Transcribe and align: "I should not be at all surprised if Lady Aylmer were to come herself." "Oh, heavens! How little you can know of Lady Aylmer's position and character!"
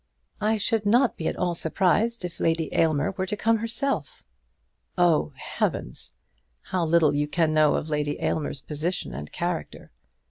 "I 0.41 0.57
should 0.57 0.87
not 0.87 1.15
be 1.15 1.27
at 1.27 1.35
all 1.37 1.53
surprised 1.53 2.25
if 2.25 2.39
Lady 2.39 2.73
Aylmer 2.73 3.11
were 3.11 3.27
to 3.27 3.37
come 3.37 3.57
herself." 3.57 4.23
"Oh, 4.97 5.31
heavens! 5.35 6.15
How 6.63 6.83
little 6.85 7.13
you 7.13 7.27
can 7.27 7.53
know 7.53 7.75
of 7.75 7.87
Lady 7.87 8.19
Aylmer's 8.19 8.61
position 8.61 9.13
and 9.13 9.31
character!" 9.31 9.91